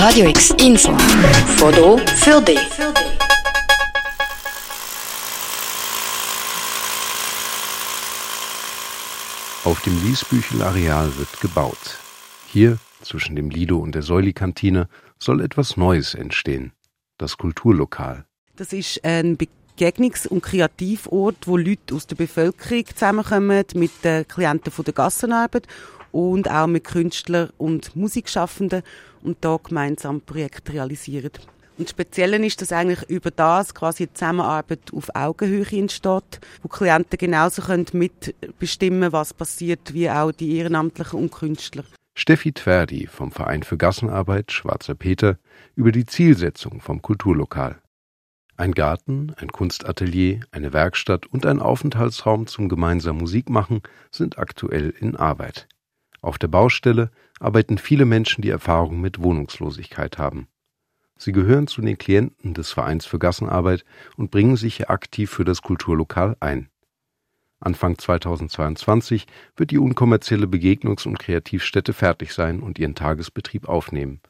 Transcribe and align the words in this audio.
Radio 0.00 0.28
X 0.28 0.54
Info. 0.60 0.96
Foto 1.56 1.98
für 1.98 2.40
dich. 2.40 2.60
Auf 9.64 9.80
dem 9.80 10.00
Liesbüchel-Areal 10.04 11.18
wird 11.18 11.40
gebaut. 11.40 11.98
Hier, 12.46 12.78
zwischen 13.02 13.34
dem 13.34 13.50
Lido 13.50 13.78
und 13.78 13.96
der 13.96 14.02
Säuli-Kantine, 14.02 14.88
soll 15.18 15.40
etwas 15.40 15.76
Neues 15.76 16.14
entstehen. 16.14 16.70
Das 17.18 17.36
Kulturlokal. 17.36 18.24
Das 18.54 18.72
ist 18.72 19.04
ein 19.04 19.36
Begegnungs- 19.36 20.28
und 20.28 20.42
Kreativort, 20.42 21.48
wo 21.48 21.56
Leute 21.56 21.96
aus 21.96 22.06
der 22.06 22.14
Bevölkerung 22.14 22.86
zusammenkommen 22.86 23.64
mit 23.74 24.04
den 24.04 24.28
Klienten 24.28 24.70
von 24.70 24.84
der 24.84 24.94
Gassenarbeit 24.94 25.66
und 26.12 26.50
auch 26.50 26.66
mit 26.66 26.84
Künstlern 26.84 27.50
und 27.58 27.94
Musikschaffenden 27.96 28.82
und 29.22 29.38
da 29.40 29.58
gemeinsam 29.62 30.20
Projekte 30.20 30.72
realisieren. 30.72 31.30
Und 31.78 31.88
speziell 31.88 32.34
ist, 32.44 32.60
dass 32.60 32.72
eigentlich 32.72 33.08
über 33.08 33.30
das 33.30 33.72
quasi 33.72 34.12
Zusammenarbeit 34.12 34.92
auf 34.92 35.14
Augenhöhe 35.14 35.70
entsteht, 35.70 36.40
wo 36.62 36.68
Klienten 36.68 37.16
genauso 37.16 37.62
können 37.62 37.86
mitbestimmen 37.92 39.12
was 39.12 39.32
passiert, 39.32 39.94
wie 39.94 40.10
auch 40.10 40.32
die 40.32 40.56
Ehrenamtlichen 40.56 41.20
und 41.20 41.30
Künstler. 41.30 41.84
Steffi 42.16 42.52
Tverdi 42.52 43.06
vom 43.06 43.30
Verein 43.30 43.62
für 43.62 43.76
Gassenarbeit 43.76 44.50
Schwarzer 44.50 44.96
Peter 44.96 45.38
über 45.76 45.92
die 45.92 46.04
Zielsetzung 46.04 46.80
vom 46.80 47.00
Kulturlokal. 47.00 47.80
Ein 48.56 48.72
Garten, 48.72 49.32
ein 49.36 49.52
Kunstatelier, 49.52 50.40
eine 50.50 50.72
Werkstatt 50.72 51.26
und 51.26 51.46
ein 51.46 51.60
Aufenthaltsraum 51.60 52.48
zum 52.48 52.68
gemeinsamen 52.68 53.20
Musikmachen 53.20 53.82
sind 54.10 54.36
aktuell 54.36 54.92
in 54.98 55.14
Arbeit. 55.14 55.68
Auf 56.20 56.38
der 56.38 56.48
Baustelle 56.48 57.10
arbeiten 57.40 57.78
viele 57.78 58.04
Menschen, 58.04 58.42
die 58.42 58.50
Erfahrung 58.50 59.00
mit 59.00 59.22
Wohnungslosigkeit 59.22 60.18
haben. 60.18 60.48
Sie 61.16 61.32
gehören 61.32 61.66
zu 61.66 61.80
den 61.80 61.98
Klienten 61.98 62.54
des 62.54 62.70
Vereins 62.70 63.04
für 63.04 63.18
Gassenarbeit 63.18 63.84
und 64.16 64.30
bringen 64.30 64.56
sich 64.56 64.88
aktiv 64.88 65.30
für 65.30 65.44
das 65.44 65.62
Kulturlokal 65.62 66.36
ein. 66.40 66.68
Anfang 67.60 67.98
2022 67.98 69.26
wird 69.56 69.72
die 69.72 69.78
unkommerzielle 69.78 70.46
Begegnungs- 70.46 71.08
und 71.08 71.18
Kreativstätte 71.18 71.92
fertig 71.92 72.32
sein 72.32 72.60
und 72.60 72.78
ihren 72.78 72.94
Tagesbetrieb 72.94 73.68
aufnehmen. 73.68 74.20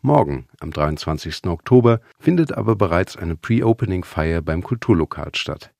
Morgen, 0.00 0.46
am 0.60 0.70
23. 0.70 1.46
Oktober, 1.46 2.00
findet 2.20 2.52
aber 2.52 2.76
bereits 2.76 3.16
eine 3.16 3.34
Pre-Opening-Feier 3.34 4.42
beim 4.42 4.62
Kulturlokal 4.62 5.34
statt. 5.34 5.72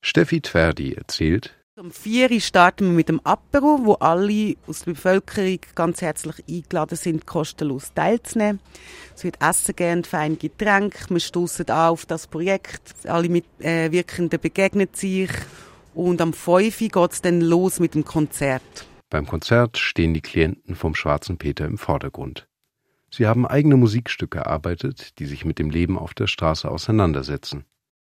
Steffi 0.00 0.40
Tverdi 0.40 0.94
erzählt, 0.94 1.59
um 1.80 1.90
vier 1.90 2.30
Uhr 2.30 2.40
starten 2.40 2.86
wir 2.86 2.92
mit 2.92 3.08
dem 3.08 3.20
Apero, 3.20 3.80
wo 3.82 3.94
alle 3.94 4.56
aus 4.66 4.80
der 4.80 4.92
Bevölkerung 4.92 5.58
ganz 5.74 6.02
herzlich 6.02 6.36
eingeladen 6.46 6.96
sind, 6.96 7.26
kostenlos 7.26 7.94
teilzunehmen. 7.94 8.60
Es 9.16 9.24
wird 9.24 9.40
Essen 9.40 9.74
geben, 9.74 10.04
feine 10.04 10.36
Getränke. 10.36 10.98
Wir 11.08 11.20
stoßen 11.20 11.68
auf 11.70 12.04
das 12.04 12.26
Projekt. 12.26 12.94
Alle 13.04 13.28
Mitwirkenden 13.28 14.38
äh, 14.38 14.42
begegnen 14.42 14.88
sich. 14.92 15.30
Und 15.94 16.20
am 16.20 16.34
5 16.34 16.80
Uhr 16.80 16.88
geht 16.88 17.12
es 17.12 17.22
dann 17.22 17.40
los 17.40 17.80
mit 17.80 17.94
dem 17.94 18.04
Konzert. 18.04 18.86
Beim 19.08 19.26
Konzert 19.26 19.78
stehen 19.78 20.14
die 20.14 20.20
Klienten 20.20 20.76
vom 20.76 20.94
Schwarzen 20.94 21.38
Peter 21.38 21.64
im 21.64 21.78
Vordergrund. 21.78 22.46
Sie 23.10 23.26
haben 23.26 23.46
eigene 23.46 23.76
Musikstücke 23.76 24.38
erarbeitet, 24.38 25.18
die 25.18 25.26
sich 25.26 25.44
mit 25.44 25.58
dem 25.58 25.70
Leben 25.70 25.98
auf 25.98 26.14
der 26.14 26.28
Straße 26.28 26.70
auseinandersetzen. 26.70 27.64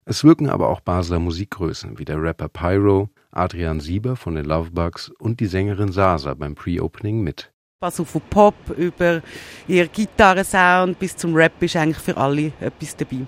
Es 0.05 0.25
wirken 0.25 0.49
aber 0.49 0.71
auch 0.71 0.81
Basler 0.81 1.19
Musikgrößen 1.19 1.99
wie 1.99 2.05
der 2.05 2.21
Rapper 2.21 2.49
Pyro, 2.49 3.11
Adrian 3.39 3.81
Sieber 3.81 4.17
von 4.17 4.35
den 4.35 4.45
Lovebugs 4.45 5.11
und 5.19 5.41
die 5.41 5.47
Sängerin 5.47 5.93
Sasa 5.93 6.35
beim 6.35 6.55
Pre-Opening 6.55 7.23
mit. 7.23 7.53
Also 7.81 8.05
von 8.05 8.21
Pop 8.29 8.55
über 8.77 9.23
ihr 9.69 9.87
Gitarrensound 9.87 10.99
bis 10.99 11.17
zum 11.17 11.35
Rap 11.35 11.63
ist 11.63 11.77
eigentlich 11.77 11.99
für 11.99 12.17
alle 12.17 12.53
etwas 12.61 12.97
dabei. 12.97 13.27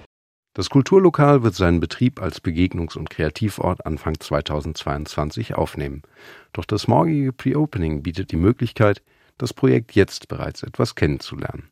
Das 0.55 0.69
Kulturlokal 0.69 1.45
wird 1.45 1.55
seinen 1.55 1.79
Betrieb 1.79 2.21
als 2.21 2.43
Begegnungs- 2.43 2.99
und 2.99 3.09
Kreativort 3.09 3.87
Anfang 3.87 4.19
2022 4.19 5.55
aufnehmen. 5.55 6.03
Doch 6.53 6.65
das 6.65 6.89
morgige 6.89 7.33
Pre-Opening 7.33 8.03
bietet 8.03 8.33
die 8.33 8.37
Möglichkeit, 8.37 9.03
das 9.39 9.55
Projekt 9.55 9.93
jetzt 9.93 10.27
bereits 10.27 10.65
etwas 10.65 10.97
kennenzulernen. 10.97 11.71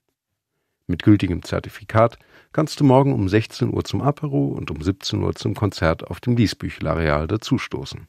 Mit 0.86 1.02
gültigem 1.02 1.42
Zertifikat 1.42 2.18
kannst 2.52 2.78
du 2.78 2.84
morgen 2.84 3.12
um 3.12 3.28
16 3.28 3.74
Uhr 3.74 3.84
zum 3.84 4.00
Apero 4.00 4.46
und 4.46 4.70
um 4.70 4.80
17 4.80 5.20
Uhr 5.22 5.34
zum 5.34 5.54
Konzert 5.54 6.06
auf 6.06 6.20
dem 6.20 6.36
Liesbüchelareal 6.36 7.26
dazustoßen. 7.26 8.06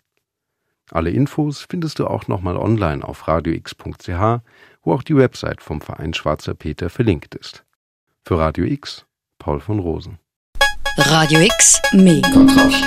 Alle 0.91 1.11
Infos 1.11 1.65
findest 1.69 1.99
du 1.99 2.07
auch 2.07 2.27
nochmal 2.27 2.57
online 2.57 3.03
auf 3.03 3.27
radiox.ch, 3.27 4.41
wo 4.81 4.93
auch 4.93 5.03
die 5.03 5.15
Website 5.15 5.61
vom 5.61 5.81
Verein 5.81 6.13
Schwarzer 6.13 6.53
Peter 6.53 6.89
verlinkt 6.89 7.35
ist. 7.35 7.63
Für 8.25 8.39
Radio 8.39 8.65
X, 8.65 9.05
Paul 9.37 9.59
von 9.59 9.79
Rosen. 9.79 10.19
Radio 10.97 11.39
X, 11.41 11.81
mehr 11.93 12.21
Kontrast. 12.33 12.83